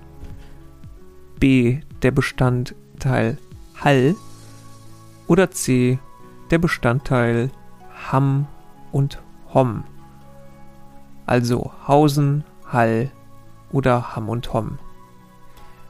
B. 1.39 1.79
Der 2.01 2.11
Bestandteil 2.11 3.37
Hall. 3.83 4.15
Oder 5.27 5.51
C. 5.51 5.99
Der 6.51 6.57
Bestandteil 6.57 7.51
Hamm 8.11 8.47
und 8.91 9.21
Homm. 9.53 9.83
Also 11.25 11.71
Hausen, 11.87 12.43
Hall 12.65 13.11
oder 13.71 14.15
Hamm 14.15 14.29
und 14.29 14.51
Homm. 14.53 14.79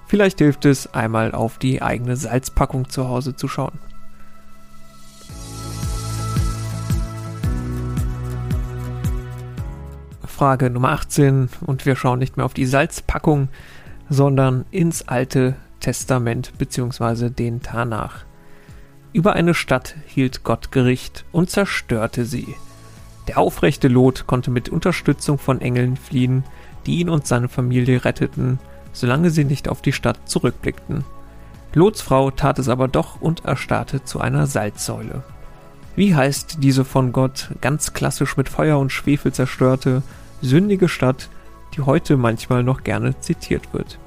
Vielleicht 0.06 0.40
hilft 0.40 0.66
es, 0.66 0.94
einmal 0.94 1.34
auf 1.34 1.58
die 1.58 1.82
eigene 1.82 2.16
Salzpackung 2.16 2.90
zu 2.90 3.08
Hause 3.08 3.36
zu 3.36 3.48
schauen. 3.48 3.80
Frage 10.40 10.70
Nummer 10.70 10.92
18 10.92 11.50
und 11.66 11.86
wir 11.86 11.98
schauen 11.98 12.18
nicht 12.18 12.38
mehr 12.38 12.46
auf 12.46 12.54
die 12.54 12.66
Salzpackung, 12.66 13.50
sondern 14.10 14.64
ins 14.72 15.06
Alte 15.06 15.56
Testament 15.82 16.54
bzw. 16.58 17.30
den 17.30 17.62
Tanach. 17.62 18.24
Über 19.12 19.34
eine 19.34 19.54
Stadt 19.54 19.96
hielt 20.06 20.46
Gott 20.46 20.72
Gericht 20.72 21.26
und 21.34 21.50
zerstörte 21.50 22.24
sie. 22.24 22.56
Der 23.28 23.38
aufrechte 23.38 23.90
Lot 23.90 24.28
konnte 24.28 24.50
mit 24.50 24.70
Unterstützung 24.70 25.40
von 25.40 25.60
Engeln 25.60 25.98
fliehen, 25.98 26.46
die 26.86 27.00
ihn 27.00 27.10
und 27.10 27.28
seine 27.28 27.50
Familie 27.50 28.06
retteten, 28.06 28.60
solange 28.94 29.32
sie 29.32 29.44
nicht 29.44 29.68
auf 29.68 29.82
die 29.82 29.92
Stadt 29.92 30.20
zurückblickten. 30.24 31.04
Lots 31.74 32.02
Frau 32.02 32.32
tat 32.32 32.60
es 32.60 32.70
aber 32.70 32.88
doch 32.88 33.20
und 33.20 33.44
erstarrte 33.44 34.06
zu 34.06 34.22
einer 34.22 34.48
Salzsäule. 34.48 35.22
Wie 35.98 36.16
heißt 36.16 36.60
diese 36.62 36.86
von 36.86 37.12
Gott 37.12 37.50
ganz 37.60 37.92
klassisch 37.92 38.38
mit 38.38 38.48
Feuer 38.48 38.80
und 38.80 38.94
Schwefel 38.94 39.34
zerstörte, 39.34 40.02
sündige 40.42 40.88
Stadt, 40.88 41.30
die 41.76 41.82
heute 41.82 42.18
manchmal 42.18 42.64
noch 42.64 42.84
gerne 42.84 43.20
zitiert 43.20 43.74
wird? 43.74 44.00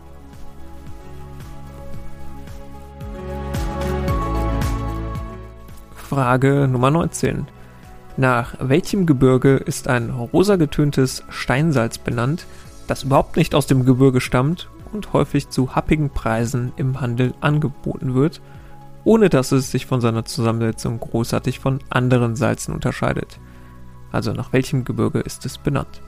Frage 5.94 6.68
Nummer 6.70 6.90
19. 6.90 7.46
Nach 8.18 8.54
welchem 8.60 9.06
Gebirge 9.06 9.56
ist 9.56 9.88
ein 9.88 10.10
rosa 10.10 10.56
getöntes 10.56 11.24
Steinsalz 11.30 11.96
benannt, 11.96 12.44
das 12.86 13.04
überhaupt 13.04 13.36
nicht 13.36 13.54
aus 13.54 13.66
dem 13.66 13.86
Gebirge 13.86 14.20
stammt 14.20 14.68
und 14.92 15.14
häufig 15.14 15.48
zu 15.48 15.74
happigen 15.74 16.10
Preisen 16.10 16.72
im 16.76 17.00
Handel 17.00 17.32
angeboten 17.40 18.14
wird, 18.14 18.42
ohne 19.04 19.30
dass 19.30 19.52
es 19.52 19.70
sich 19.70 19.86
von 19.86 20.02
seiner 20.02 20.26
Zusammensetzung 20.26 21.00
großartig 21.00 21.58
von 21.58 21.78
anderen 21.88 22.36
Salzen 22.36 22.74
unterscheidet? 22.74 23.40
Also 24.10 24.32
nach 24.32 24.52
welchem 24.52 24.84
Gebirge 24.84 25.20
ist 25.20 25.46
es 25.46 25.56
benannt? 25.56 26.02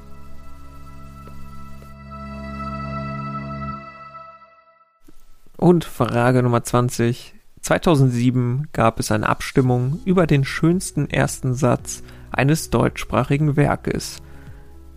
Und 5.64 5.86
Frage 5.86 6.42
Nummer 6.42 6.62
20. 6.62 7.34
2007 7.62 8.68
gab 8.74 9.00
es 9.00 9.10
eine 9.10 9.26
Abstimmung 9.26 9.98
über 10.04 10.26
den 10.26 10.44
schönsten 10.44 11.08
ersten 11.08 11.54
Satz 11.54 12.02
eines 12.30 12.68
deutschsprachigen 12.68 13.56
Werkes. 13.56 14.20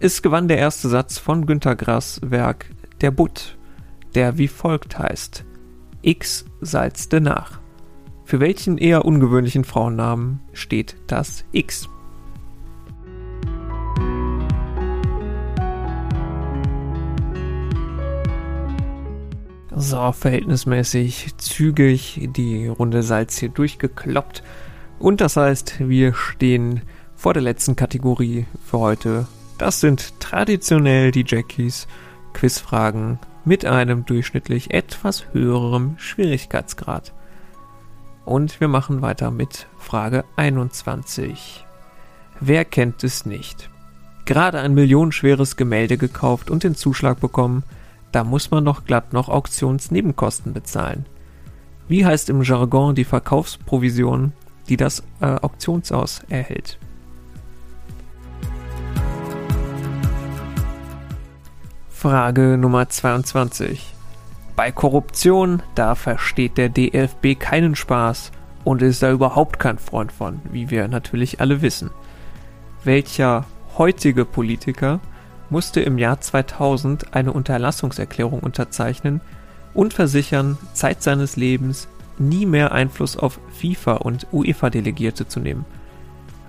Es 0.02 0.22
gewann 0.22 0.50
der 0.50 0.58
erste 0.58 0.90
Satz 0.90 1.20
von 1.20 1.46
Günter 1.46 1.78
Grass 1.78 2.20
Werk 2.22 2.66
Der 3.00 3.12
Butt, 3.12 3.58
der 4.14 4.38
wie 4.38 4.50
folgt 4.50 5.00
heißt: 5.00 5.46
X 6.02 6.44
salzte 6.60 7.22
nach. 7.22 7.62
Für 8.26 8.42
welchen 8.42 8.78
eher 8.78 9.06
ungewöhnlichen 9.06 9.64
Frauennamen 9.64 10.42
steht 10.52 10.98
das 11.08 11.46
X? 11.54 11.88
So, 19.80 20.12
verhältnismäßig 20.12 21.38
zügig 21.38 22.30
die 22.36 22.66
Runde 22.66 23.04
Salz 23.04 23.38
hier 23.38 23.50
durchgekloppt. 23.50 24.42
Und 24.98 25.22
das 25.22 25.38
heißt, 25.38 25.88
wir 25.88 26.16
stehen 26.16 26.82
vor 27.16 27.36
der 27.36 27.44
letzten 27.44 27.76
Kategorie 27.76 28.48
für 28.66 28.80
heute. 28.80 29.28
Das 29.60 29.80
sind 29.80 30.20
traditionell 30.20 31.12
die 31.12 31.24
Jackies 31.28 31.88
Quizfragen 32.34 33.20
mit 33.46 33.66
einem 33.66 34.04
durchschnittlich 34.04 34.74
etwas 34.74 35.32
höherem 35.32 35.94
Schwierigkeitsgrad. 36.00 37.14
Und 38.26 38.60
wir 38.60 38.68
machen 38.68 39.04
weiter 39.04 39.30
mit 39.30 39.68
Frage 39.78 40.26
21. 40.38 41.68
Wer 42.40 42.66
kennt 42.66 43.04
es 43.04 43.28
nicht? 43.28 43.70
Gerade 44.26 44.60
ein 44.60 44.74
millionenschweres 44.74 45.56
Gemälde 45.56 46.00
gekauft 46.00 46.50
und 46.50 46.64
den 46.64 46.76
Zuschlag 46.76 47.20
bekommen, 47.20 47.64
da 48.12 48.24
muss 48.24 48.52
man 48.52 48.66
doch 48.66 48.86
glatt 48.86 49.14
noch 49.14 49.30
Auktionsnebenkosten 49.30 50.54
bezahlen. 50.54 51.06
Wie 51.88 52.06
heißt 52.06 52.30
im 52.30 52.42
Jargon 52.42 52.96
die 52.96 53.06
Verkaufsprovision, 53.06 54.34
die 54.70 54.78
das 54.78 55.04
äh, 55.22 55.26
Auktionshaus 55.26 56.22
erhält? 56.30 56.78
Frage 61.90 62.58
Nummer 62.58 62.90
22. 62.90 63.94
Bei 64.56 64.72
Korruption, 64.72 65.64
da 65.76 65.96
versteht 65.96 66.58
der 66.58 66.70
DFB 66.70 67.40
keinen 67.40 67.76
Spaß 67.76 68.32
und 68.64 68.82
ist 68.82 69.02
da 69.02 69.12
überhaupt 69.12 69.60
kein 69.60 69.78
Freund 69.78 70.12
von, 70.12 70.42
wie 70.52 70.70
wir 70.70 70.88
natürlich 70.88 71.40
alle 71.42 71.62
wissen. 71.62 71.90
Welcher 72.84 73.46
heutige 73.78 74.26
Politiker 74.26 75.00
musste 75.50 75.82
im 75.82 75.98
Jahr 75.98 76.20
2000 76.20 77.14
eine 77.14 77.34
Unterlassungserklärung 77.34 78.40
unterzeichnen 78.40 79.22
und 79.74 79.94
versichern, 79.94 80.58
Zeit 80.74 81.04
seines 81.04 81.36
Lebens 81.36 81.88
nie 82.20 82.46
mehr 82.46 82.72
Einfluss 82.72 83.16
auf 83.18 83.40
FIFA 83.60 83.94
und 83.94 84.28
UEFA-Delegierte 84.32 85.28
zu 85.28 85.40
nehmen. 85.40 85.66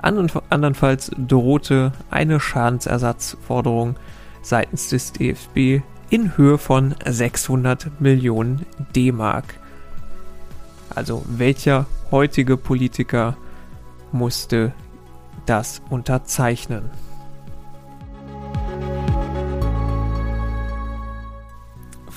Andernfalls 0.00 1.10
drohte 1.18 1.92
eine 2.10 2.40
Schadensersatzforderung 2.40 3.96
seitens 4.42 4.88
des 4.88 5.12
DFB 5.12 5.82
in 6.10 6.36
Höhe 6.36 6.56
von 6.56 6.94
600 7.04 8.00
Millionen 8.00 8.64
D-Mark. 8.94 9.54
Also 10.94 11.24
welcher 11.28 11.86
heutige 12.10 12.56
Politiker 12.56 13.36
musste 14.12 14.72
das 15.46 15.82
unterzeichnen? 15.90 16.90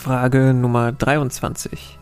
Frage 0.01 0.55
Nummer 0.55 0.91
23. 0.91 1.99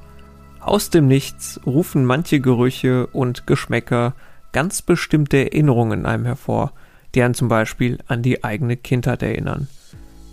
Aus 0.62 0.90
dem 0.90 1.10
Nichts 1.10 1.60
rufen 1.66 2.06
manche 2.06 2.40
Gerüche 2.40 3.08
und 3.08 3.46
Geschmäcker 3.46 4.14
ganz 4.54 4.82
bestimmte 4.82 5.52
Erinnerungen 5.52 6.00
in 6.00 6.06
einem 6.06 6.24
hervor, 6.24 6.72
die 7.14 7.22
einen 7.22 7.34
zum 7.34 7.50
Beispiel 7.50 7.98
an 8.08 8.22
die 8.22 8.42
eigene 8.46 8.78
Kindheit 8.78 9.22
erinnern. 9.22 9.68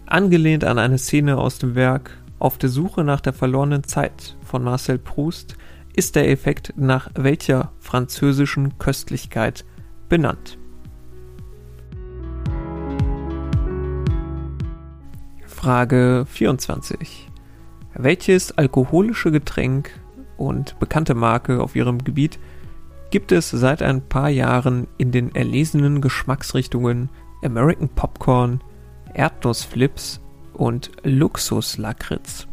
Angelehnt 0.07 0.63
an 0.63 0.79
eine 0.79 0.97
Szene 0.97 1.39
aus 1.39 1.59
dem 1.59 1.75
Werk 1.75 2.17
Auf 2.39 2.57
der 2.57 2.69
Suche 2.69 3.03
nach 3.03 3.21
der 3.21 3.33
verlorenen 3.33 3.83
Zeit 3.83 4.37
von 4.45 4.63
Marcel 4.63 4.99
Proust 4.99 5.57
ist 5.93 6.15
der 6.15 6.31
Effekt 6.31 6.73
nach 6.77 7.11
welcher 7.17 7.73
französischen 7.81 8.79
Köstlichkeit 8.79 9.65
benannt. 10.09 10.57
Frage 15.47 16.27
24. 16.29 17.26
Welches 17.99 18.53
alkoholische 18.53 19.31
Getränk 19.31 19.91
und 20.37 20.79
bekannte 20.79 21.15
Marke 21.15 21.63
auf 21.63 21.75
ihrem 21.75 22.05
Gebiet 22.05 22.39
gibt 23.11 23.33
es 23.33 23.49
seit 23.49 23.81
ein 23.81 24.03
paar 24.07 24.29
Jahren 24.29 24.87
in 24.99 25.13
den 25.13 25.35
erlesenen 25.35 26.03
Geschmacksrichtungen 26.03 27.09
American 27.43 27.89
Popcorn, 27.89 28.61
Erdnussflips 29.15 30.21
und 30.53 30.91
Luxuslakritz. 31.05 32.47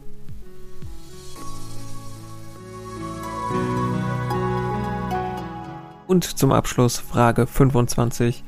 Und 6.07 6.23
zum 6.23 6.53
Abschluss 6.53 6.99
Frage 6.99 7.47
25. 7.47 8.45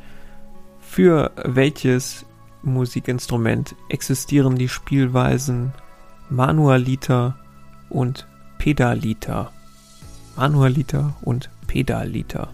Für 0.80 1.32
welches 1.44 2.26
Musikinstrument 2.62 3.76
existieren 3.90 4.56
die 4.56 4.70
Spielweisen 4.70 5.74
Manualiter 6.30 7.36
und 7.90 8.28
Pedaliter? 8.58 9.52
Manualiter 10.36 11.16
und 11.22 11.52
Pedaliter. 11.68 12.50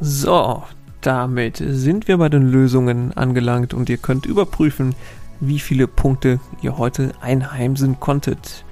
So, 0.00 0.62
damit 1.00 1.56
sind 1.56 2.06
wir 2.06 2.18
bei 2.18 2.28
den 2.28 2.48
Lösungen 2.48 3.12
angelangt 3.16 3.74
und 3.74 3.90
ihr 3.90 3.98
könnt 3.98 4.26
überprüfen, 4.26 4.94
wie 5.40 5.58
viele 5.58 5.88
Punkte 5.88 6.38
ihr 6.62 6.78
heute 6.78 7.12
einheimsen 7.20 7.98
konntet. 7.98 8.64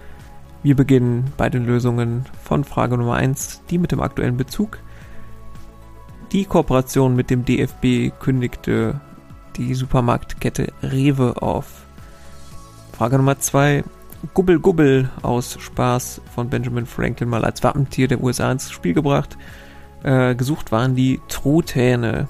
Wir 0.67 0.75
beginnen 0.75 1.33
bei 1.37 1.49
den 1.49 1.65
Lösungen 1.65 2.25
von 2.43 2.65
Frage 2.65 2.99
Nummer 2.99 3.15
1, 3.15 3.63
die 3.71 3.79
mit 3.79 3.93
dem 3.93 4.01
aktuellen 4.01 4.37
Bezug. 4.37 4.81
Die 6.33 6.45
Kooperation 6.45 7.15
mit 7.15 7.31
dem 7.31 7.45
DFB 7.45 8.11
kündigte 8.19 9.01
die 9.57 9.77
Supermarktkette 9.77 10.73
Rewe 10.83 11.41
auf. 11.41 11.87
Frage 12.91 13.17
Nummer 13.17 13.39
2. 13.39 13.85
Gubbel 14.35 14.59
Gubbel 14.59 15.09
aus 15.23 15.57
Spaß 15.61 16.21
von 16.35 16.51
Benjamin 16.51 16.87
Franklin 16.87 17.29
mal 17.29 17.45
als 17.45 17.63
Wappentier 17.63 18.09
der 18.09 18.21
USA 18.21 18.51
ins 18.51 18.73
Spiel 18.73 18.93
gebracht. 18.93 19.39
Äh, 20.03 20.35
gesucht 20.35 20.73
waren 20.73 20.97
die 20.97 21.21
Truthähne. 21.29 22.27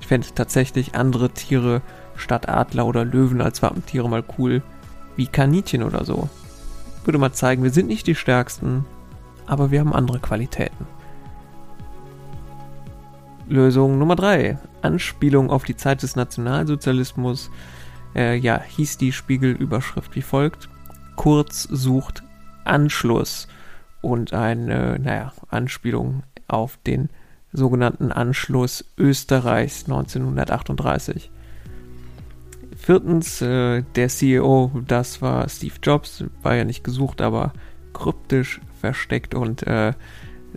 Ich 0.00 0.06
fände 0.06 0.28
tatsächlich 0.34 0.94
andere 0.94 1.28
Tiere 1.28 1.82
statt 2.16 2.48
Adler 2.48 2.86
oder 2.86 3.04
Löwen 3.04 3.42
als 3.42 3.60
Wappentiere 3.60 4.08
mal 4.08 4.24
cool. 4.38 4.62
Wie 5.14 5.26
Kaninchen 5.26 5.82
oder 5.82 6.06
so. 6.06 6.30
Würde 7.04 7.18
mal 7.18 7.32
zeigen, 7.32 7.62
wir 7.62 7.70
sind 7.70 7.86
nicht 7.86 8.06
die 8.06 8.14
stärksten, 8.14 8.84
aber 9.46 9.70
wir 9.70 9.80
haben 9.80 9.92
andere 9.92 10.20
Qualitäten. 10.20 10.86
Lösung 13.46 13.98
Nummer 13.98 14.16
3. 14.16 14.58
Anspielung 14.80 15.50
auf 15.50 15.64
die 15.64 15.76
Zeit 15.76 16.02
des 16.02 16.16
Nationalsozialismus. 16.16 17.50
Äh, 18.14 18.36
ja, 18.36 18.60
hieß 18.60 18.96
die 18.96 19.12
Spiegelüberschrift 19.12 20.14
wie 20.16 20.22
folgt. 20.22 20.70
Kurz 21.16 21.64
sucht 21.64 22.22
Anschluss 22.64 23.48
und 24.00 24.32
eine, 24.32 24.98
naja, 24.98 25.32
Anspielung 25.50 26.22
auf 26.48 26.78
den 26.86 27.10
sogenannten 27.52 28.12
Anschluss 28.12 28.84
Österreichs 28.96 29.84
1938. 29.84 31.30
Viertens, 32.84 33.40
äh, 33.40 33.82
der 33.94 34.08
CEO, 34.10 34.70
das 34.86 35.22
war 35.22 35.48
Steve 35.48 35.76
Jobs, 35.82 36.22
war 36.42 36.54
ja 36.54 36.64
nicht 36.64 36.84
gesucht, 36.84 37.22
aber 37.22 37.54
kryptisch 37.94 38.60
versteckt 38.78 39.34
und 39.34 39.66
äh, 39.66 39.94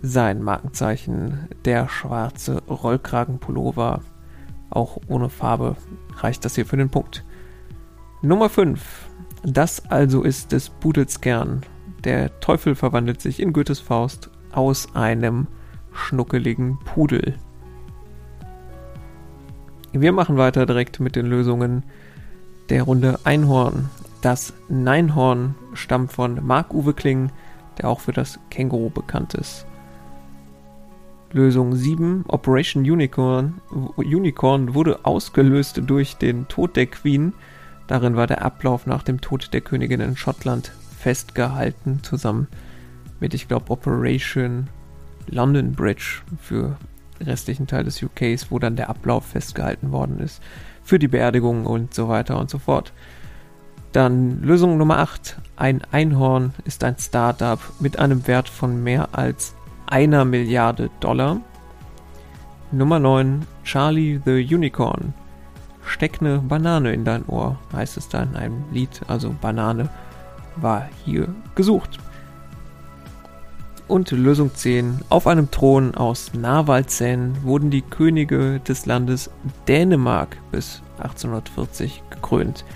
sein 0.02 0.42
Markenzeichen, 0.42 1.48
der 1.64 1.88
schwarze 1.88 2.62
Rollkragenpullover, 2.64 4.02
auch 4.68 4.98
ohne 5.08 5.30
Farbe, 5.30 5.76
reicht 6.18 6.44
das 6.44 6.54
hier 6.54 6.66
für 6.66 6.76
den 6.76 6.90
Punkt. 6.90 7.24
Nummer 8.20 8.50
5. 8.50 9.08
Das 9.42 9.86
also 9.86 10.22
ist 10.22 10.52
des 10.52 10.68
Pudels 10.68 11.22
Kern. 11.22 11.62
Der 12.04 12.40
Teufel 12.40 12.74
verwandelt 12.74 13.22
sich 13.22 13.40
in 13.40 13.54
Goethes 13.54 13.80
Faust 13.80 14.28
aus 14.52 14.94
einem 14.94 15.46
schnuckeligen 15.94 16.78
Pudel. 16.80 17.36
Wir 19.92 20.12
machen 20.12 20.36
weiter 20.36 20.66
direkt 20.66 21.00
mit 21.00 21.16
den 21.16 21.24
Lösungen 21.24 21.84
der 22.68 22.82
Runde 22.82 23.18
Einhorn. 23.24 23.88
Das 24.20 24.52
Neinhorn 24.68 25.54
stammt 25.74 26.12
von 26.12 26.44
Marc-Uwe 26.44 26.92
Kling, 26.92 27.30
der 27.78 27.88
auch 27.88 28.00
für 28.00 28.12
das 28.12 28.38
Känguru 28.50 28.90
bekannt 28.90 29.34
ist. 29.34 29.64
Lösung 31.32 31.76
7, 31.76 32.24
Operation 32.28 32.82
Unicorn, 32.82 33.60
Unicorn 33.96 34.74
wurde 34.74 35.04
ausgelöst 35.04 35.80
durch 35.86 36.16
den 36.16 36.48
Tod 36.48 36.74
der 36.74 36.86
Queen. 36.86 37.34
Darin 37.86 38.16
war 38.16 38.26
der 38.26 38.42
Ablauf 38.42 38.86
nach 38.86 39.02
dem 39.02 39.20
Tod 39.20 39.52
der 39.52 39.60
Königin 39.60 40.00
in 40.00 40.16
Schottland 40.16 40.72
festgehalten, 40.98 42.00
zusammen 42.02 42.48
mit, 43.20 43.34
ich 43.34 43.46
glaube, 43.46 43.70
Operation 43.70 44.68
London 45.26 45.72
Bridge 45.72 46.22
für 46.40 46.76
den 47.20 47.26
restlichen 47.26 47.66
Teil 47.66 47.84
des 47.84 48.02
UKs, 48.02 48.50
wo 48.50 48.58
dann 48.58 48.76
der 48.76 48.88
Ablauf 48.88 49.26
festgehalten 49.26 49.92
worden 49.92 50.20
ist. 50.20 50.42
Für 50.88 50.98
die 50.98 51.08
Beerdigung 51.08 51.66
und 51.66 51.92
so 51.92 52.08
weiter 52.08 52.38
und 52.38 52.48
so 52.48 52.58
fort. 52.58 52.94
Dann 53.92 54.40
Lösung 54.40 54.78
Nummer 54.78 55.00
8. 55.00 55.36
Ein 55.54 55.82
Einhorn 55.92 56.54
ist 56.64 56.82
ein 56.82 56.96
Startup 56.98 57.58
mit 57.78 57.98
einem 57.98 58.26
Wert 58.26 58.48
von 58.48 58.82
mehr 58.82 59.10
als 59.12 59.54
einer 59.86 60.24
Milliarde 60.24 60.88
Dollar. 61.00 61.42
Nummer 62.72 62.98
9, 63.00 63.46
Charlie 63.64 64.18
the 64.24 64.42
Unicorn. 64.54 65.12
Steck 65.84 66.22
ne 66.22 66.38
Banane 66.38 66.94
in 66.94 67.04
dein 67.04 67.26
Ohr, 67.26 67.58
heißt 67.74 67.98
es 67.98 68.08
da 68.08 68.22
in 68.22 68.34
einem 68.34 68.64
Lied. 68.72 69.02
Also 69.08 69.36
Banane 69.38 69.90
war 70.56 70.88
hier 71.04 71.28
gesucht. 71.54 71.98
Und 73.88 74.10
Lösung 74.10 74.54
10. 74.54 75.00
Auf 75.08 75.26
einem 75.26 75.50
Thron 75.50 75.94
aus 75.94 76.34
Narwalzähnen 76.34 77.42
wurden 77.42 77.70
die 77.70 77.80
Könige 77.80 78.60
des 78.60 78.84
Landes 78.84 79.30
Dänemark 79.66 80.36
bis 80.52 80.82
1840 80.98 82.02
gekrönt. 82.10 82.66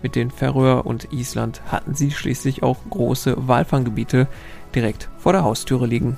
Mit 0.00 0.14
den 0.14 0.30
Färöer 0.30 0.86
und 0.86 1.12
Island 1.12 1.60
hatten 1.66 1.94
sie 1.94 2.12
schließlich 2.12 2.62
auch 2.62 2.78
große 2.88 3.48
Walfanggebiete 3.48 4.28
direkt 4.72 5.08
vor 5.18 5.32
der 5.32 5.42
Haustüre 5.42 5.86
liegen. 5.86 6.16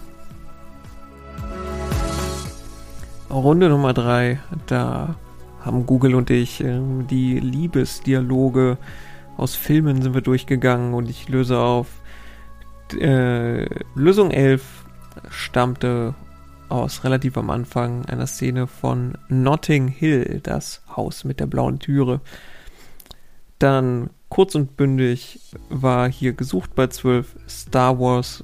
Runde 3.31 3.71
Nummer 3.71 3.95
3, 3.95 4.39
da 4.67 5.17
haben 5.65 5.87
Google 5.87 6.15
und 6.15 6.29
ich 6.29 6.63
äh, 6.63 6.79
die 7.09 7.41
Liebesdialoge 7.41 8.77
aus 9.39 9.55
Filmen 9.55 10.03
sind 10.03 10.13
wir 10.13 10.21
durchgegangen 10.21 10.93
und 10.93 11.09
ich 11.09 11.31
löse 11.31 11.59
auf. 11.59 12.02
Äh, 12.95 13.67
Lösung 13.95 14.31
11 14.31 14.63
stammte 15.31 16.15
aus 16.69 17.05
relativ 17.05 17.37
am 17.37 17.51
Anfang 17.51 18.07
einer 18.07 18.27
Szene 18.27 18.67
von 18.67 19.19
Notting 19.29 19.89
Hill, 19.89 20.41
das 20.43 20.83
Haus 20.97 21.25
mit 21.25 21.39
der 21.39 21.47
blauen 21.47 21.79
Türe. 21.79 22.21
Dann 23.59 24.11
kurz 24.29 24.55
und 24.55 24.77
bündig 24.77 25.39
war 25.69 26.11
hier 26.11 26.33
gesucht 26.33 26.75
bei 26.75 26.87
12 26.87 27.37
Star 27.47 28.01
Wars, 28.01 28.43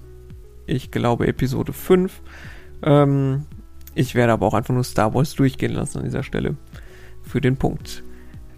ich 0.66 0.90
glaube 0.90 1.26
Episode 1.26 1.72
5. 1.72 2.20
Ähm, 2.82 3.46
ich 3.94 4.14
werde 4.14 4.34
aber 4.34 4.46
auch 4.46 4.54
einfach 4.54 4.74
nur 4.74 4.84
Star 4.84 5.14
Wars 5.14 5.34
durchgehen 5.34 5.72
lassen 5.72 5.98
an 5.98 6.04
dieser 6.04 6.22
Stelle. 6.22 6.56
Für 7.22 7.40
den 7.40 7.56
Punkt. 7.56 8.04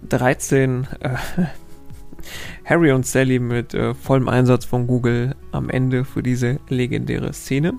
13. 0.09 0.87
Äh, 1.00 1.16
Harry 2.70 2.92
und 2.92 3.04
Sally 3.04 3.40
mit 3.40 3.74
äh, 3.74 3.94
vollem 3.94 4.28
Einsatz 4.28 4.64
von 4.64 4.87
Google 4.87 5.35
am 5.50 5.68
Ende 5.70 6.04
für 6.04 6.22
diese 6.22 6.61
legendäre 6.68 7.33
Szene. 7.33 7.72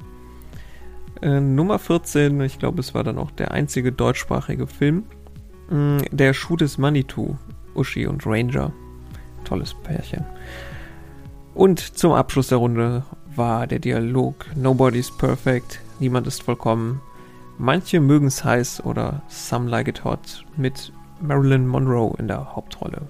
Äh, 1.22 1.40
Nummer 1.40 1.80
14, 1.80 2.42
ich 2.42 2.60
glaube, 2.60 2.82
es 2.82 2.94
war 2.94 3.06
dann 3.06 3.18
auch 3.18 3.32
der 3.32 3.52
einzige 3.52 3.94
deutschsprachige 3.94 4.68
Film. 4.68 5.06
Mh, 5.70 5.78
mm, 5.78 6.02
der 6.12 6.34
Schuh 6.34 6.58
des 6.58 6.78
Manitou, 6.78 7.38
Uschi 7.74 8.06
und 8.06 8.28
Ranger. 8.28 8.74
Tolles 9.46 9.74
Pärchen. 9.82 10.26
Und 11.54 11.80
zum 11.80 12.12
Abschluss 12.12 12.50
der 12.50 12.58
Runde 12.58 13.06
war 13.34 13.68
der 13.68 13.80
Dialog 13.80 14.46
Nobody's 14.58 15.10
Perfect, 15.18 15.80
niemand 16.02 16.28
ist 16.28 16.44
vollkommen 16.44 17.00
Manche 17.58 18.02
mögen 18.02 18.28
es 18.28 18.44
heiß 18.44 18.84
oder 18.84 19.22
Some 19.30 19.70
Like 19.70 19.88
It 19.88 20.04
Hot 20.04 20.46
mit 20.58 20.92
Marilyn 21.22 21.66
Monroe 21.66 22.14
in 22.18 22.28
der 22.28 22.56
Hauptrolle. 22.56 23.08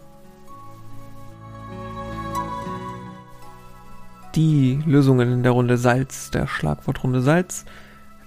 Die 4.35 4.81
Lösungen 4.85 5.31
in 5.31 5.43
der 5.43 5.51
Runde 5.51 5.77
Salz, 5.77 6.31
der 6.31 6.47
Schlagwortrunde 6.47 7.21
Salz. 7.21 7.65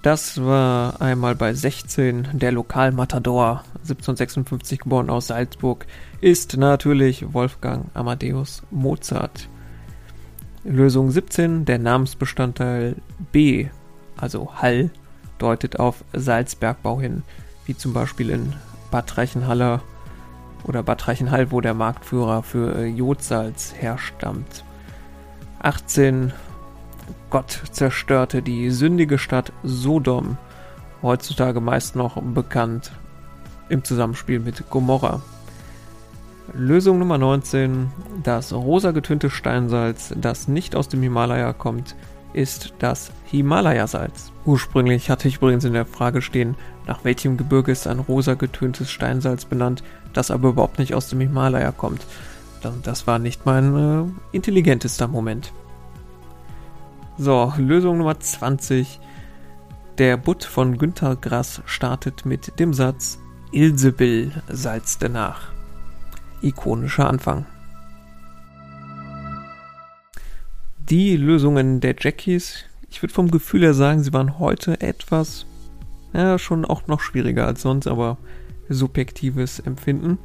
Das 0.02 0.44
war 0.44 1.00
einmal 1.00 1.34
bei 1.34 1.54
16 1.54 2.28
der 2.34 2.52
Lokalmatador, 2.52 3.64
1756 3.76 4.80
geboren 4.80 5.08
aus 5.08 5.28
Salzburg, 5.28 5.86
ist 6.20 6.58
natürlich 6.58 7.32
Wolfgang 7.32 7.86
Amadeus 7.94 8.62
Mozart. 8.70 9.48
Lösung 10.62 11.10
17, 11.10 11.64
der 11.64 11.78
Namensbestandteil 11.78 12.96
B, 13.32 13.68
also 14.18 14.54
Hall, 14.56 14.90
deutet 15.38 15.80
auf 15.80 16.04
Salzbergbau 16.12 17.00
hin, 17.00 17.22
wie 17.64 17.74
zum 17.74 17.94
Beispiel 17.94 18.28
in 18.28 18.52
Bad 18.90 19.16
Reichenhaller 19.16 19.82
oder 20.64 20.82
Bad 20.82 21.08
Reichenhall, 21.08 21.50
wo 21.50 21.62
der 21.62 21.72
Marktführer 21.72 22.42
für 22.42 22.76
äh, 22.76 22.84
Jodsalz 22.84 23.72
herstammt. 23.74 24.64
18 25.64 26.34
Gott 27.30 27.62
zerstörte 27.72 28.42
die 28.42 28.70
sündige 28.70 29.18
Stadt 29.18 29.50
Sodom, 29.62 30.36
heutzutage 31.02 31.60
meist 31.60 31.96
noch 31.96 32.20
bekannt 32.22 32.92
im 33.70 33.82
Zusammenspiel 33.82 34.40
mit 34.40 34.68
Gomorra. 34.68 35.22
Lösung 36.52 36.98
Nummer 36.98 37.16
19. 37.16 37.90
Das 38.22 38.52
rosa 38.52 38.90
getönte 38.90 39.30
Steinsalz, 39.30 40.12
das 40.14 40.48
nicht 40.48 40.76
aus 40.76 40.88
dem 40.88 41.02
Himalaya 41.02 41.54
kommt, 41.54 41.96
ist 42.34 42.74
das 42.78 43.10
Himalaya-Salz. 43.24 44.32
Ursprünglich 44.44 45.08
hatte 45.08 45.28
ich 45.28 45.36
übrigens 45.36 45.64
in 45.64 45.72
der 45.72 45.86
Frage 45.86 46.20
stehen, 46.20 46.56
nach 46.86 47.04
welchem 47.04 47.38
Gebirge 47.38 47.72
ist 47.72 47.86
ein 47.86 48.00
rosa 48.00 48.34
getöntes 48.34 48.90
Steinsalz 48.90 49.46
benannt, 49.46 49.82
das 50.12 50.30
aber 50.30 50.50
überhaupt 50.50 50.78
nicht 50.78 50.94
aus 50.94 51.08
dem 51.08 51.20
Himalaya 51.20 51.72
kommt. 51.72 52.04
Das 52.82 53.06
war 53.06 53.18
nicht 53.18 53.46
mein 53.46 53.76
äh, 53.76 54.36
intelligentester 54.36 55.08
Moment. 55.08 55.52
So, 57.18 57.52
Lösung 57.56 57.98
Nummer 57.98 58.18
20. 58.18 59.00
Der 59.98 60.16
Butt 60.16 60.44
von 60.44 60.78
Günter 60.78 61.16
Grass 61.16 61.62
startet 61.66 62.26
mit 62.26 62.58
dem 62.58 62.74
Satz 62.74 63.18
Ilsebill 63.52 64.32
salzte 64.48 65.08
nach. 65.08 65.52
Ikonischer 66.42 67.08
Anfang. 67.08 67.46
die 70.88 71.16
Lösungen 71.16 71.80
der 71.80 71.96
Jackies, 71.98 72.64
ich 72.90 73.02
würde 73.02 73.14
vom 73.14 73.30
Gefühl 73.30 73.62
her 73.62 73.74
sagen, 73.74 74.02
sie 74.02 74.12
waren 74.12 74.38
heute 74.38 74.80
etwas, 74.80 75.46
ja, 76.12 76.38
schon 76.38 76.64
auch 76.64 76.86
noch 76.86 77.00
schwieriger 77.00 77.46
als 77.46 77.62
sonst, 77.62 77.86
aber 77.86 78.18
subjektives 78.68 79.60
Empfinden. 79.60 80.18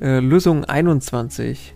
Äh, 0.00 0.20
Lösung 0.20 0.64
21. 0.64 1.74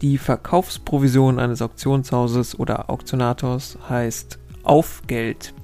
Die 0.00 0.18
Verkaufsprovision 0.18 1.40
eines 1.40 1.60
Auktionshauses 1.60 2.58
oder 2.58 2.88
Auktionators 2.88 3.78
heißt 3.88 4.38
Aufgeld. 4.62 5.54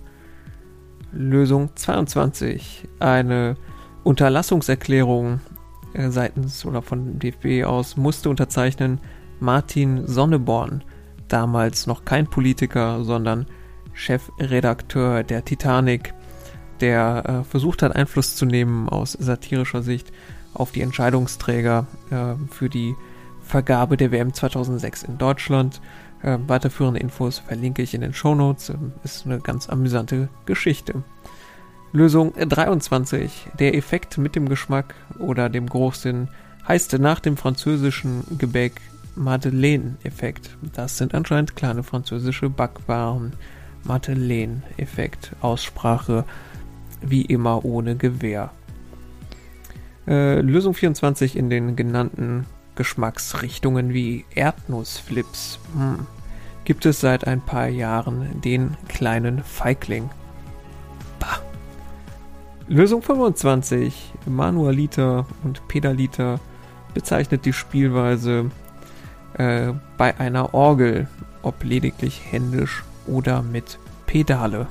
Lösung 1.12 1.70
22. 1.76 2.88
Eine 2.98 3.56
Unterlassungserklärung 4.02 5.40
äh, 5.94 6.10
seitens 6.10 6.64
oder 6.64 6.82
von 6.82 7.18
DFB 7.20 7.64
aus 7.64 7.96
musste 7.96 8.28
unterzeichnen 8.28 9.00
Martin 9.38 10.06
Sonneborn 10.06 10.82
damals 11.28 11.86
noch 11.86 12.04
kein 12.04 12.26
Politiker, 12.26 13.04
sondern 13.04 13.46
Chefredakteur 13.92 15.22
der 15.22 15.44
Titanic, 15.44 16.12
der 16.80 17.24
äh, 17.26 17.44
versucht 17.44 17.82
hat, 17.82 17.94
Einfluss 17.94 18.34
zu 18.34 18.46
nehmen 18.46 18.88
aus 18.88 19.12
satirischer 19.12 19.82
Sicht 19.82 20.12
auf 20.54 20.72
die 20.72 20.82
Entscheidungsträger 20.82 21.86
äh, 22.10 22.34
für 22.52 22.68
die 22.68 22.94
Vergabe 23.42 23.96
der 23.96 24.12
WM 24.12 24.32
2006 24.32 25.04
in 25.04 25.18
Deutschland. 25.18 25.80
Äh, 26.22 26.38
weiterführende 26.46 27.00
Infos 27.00 27.38
verlinke 27.38 27.82
ich 27.82 27.94
in 27.94 28.00
den 28.00 28.14
Show 28.14 28.34
Notes. 28.34 28.70
Ähm, 28.70 28.92
ist 29.04 29.26
eine 29.26 29.38
ganz 29.40 29.68
amüsante 29.68 30.28
Geschichte. 30.46 31.02
Lösung 31.92 32.32
23. 32.34 33.48
Der 33.58 33.74
Effekt 33.74 34.16
mit 34.18 34.36
dem 34.36 34.48
Geschmack 34.48 34.94
oder 35.18 35.48
dem 35.48 35.68
Geruchssinn 35.68 36.28
heißt 36.68 36.98
nach 37.00 37.18
dem 37.18 37.36
französischen 37.36 38.22
Gebäck 38.38 38.80
Madeleine-Effekt. 39.16 40.56
Das 40.74 40.98
sind 40.98 41.14
anscheinend 41.14 41.56
kleine 41.56 41.82
französische 41.82 42.48
Backwaren. 42.48 43.32
Madeleine-Effekt. 43.84 45.34
Aussprache 45.40 46.24
wie 47.02 47.22
immer 47.22 47.64
ohne 47.64 47.96
Gewehr. 47.96 48.50
Äh, 50.10 50.40
Lösung 50.40 50.74
24 50.74 51.36
in 51.36 51.50
den 51.50 51.76
genannten 51.76 52.44
Geschmacksrichtungen 52.74 53.94
wie 53.94 54.24
Erdnussflips. 54.34 55.60
Hm. 55.76 56.06
Gibt 56.64 56.84
es 56.84 57.00
seit 57.00 57.28
ein 57.28 57.40
paar 57.40 57.68
Jahren 57.68 58.40
den 58.40 58.76
kleinen 58.88 59.44
Feigling. 59.44 60.10
Bah. 61.20 61.38
Lösung 62.66 63.02
25. 63.02 64.12
Manualiter 64.26 65.26
und 65.44 65.66
Pedaliter 65.68 66.40
bezeichnet 66.92 67.44
die 67.44 67.52
Spielweise 67.52 68.50
äh, 69.34 69.72
bei 69.96 70.18
einer 70.18 70.54
Orgel, 70.54 71.06
ob 71.42 71.62
lediglich 71.62 72.20
händisch 72.32 72.82
oder 73.06 73.42
mit 73.42 73.78
Pedale. 74.06 74.66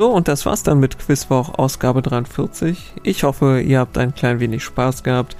So, 0.00 0.08
und 0.08 0.28
das 0.28 0.46
war's 0.46 0.62
dann 0.62 0.80
mit 0.80 0.98
Quizwoch 0.98 1.58
Ausgabe 1.58 2.00
43. 2.00 2.94
Ich 3.02 3.22
hoffe, 3.22 3.60
ihr 3.60 3.80
habt 3.80 3.98
ein 3.98 4.14
klein 4.14 4.40
wenig 4.40 4.64
Spaß 4.64 5.02
gehabt. 5.02 5.36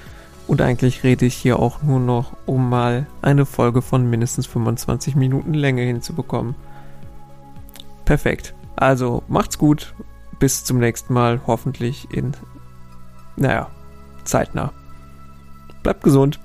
Und 0.47 0.61
eigentlich 0.61 1.03
rede 1.03 1.25
ich 1.25 1.35
hier 1.35 1.59
auch 1.59 1.83
nur 1.83 1.99
noch, 1.99 2.37
um 2.45 2.69
mal 2.69 3.07
eine 3.23 3.47
Folge 3.47 3.81
von 3.81 4.11
mindestens 4.11 4.47
25 4.47 5.17
Minuten 5.17 5.55
Länge 5.55 5.81
hinzubekommen. 5.85 6.57
Perfekt. 8.05 8.53
Also 8.77 9.23
macht's 9.29 9.57
gut 9.57 9.95
bis 10.39 10.63
zum 10.63 10.79
nächsten 10.79 11.15
Mal, 11.15 11.41
hoffentlich 11.47 12.09
in, 12.13 12.33
naja, 13.37 13.71
zeitnah. 14.25 14.75
Bleibt 15.83 16.05
gesund. 16.05 16.39